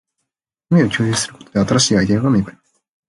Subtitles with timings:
[0.71, 2.71] 夢を共有することで、新しいアイデアが芽生えます